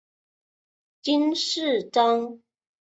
[1.03, 2.39] 金饰章。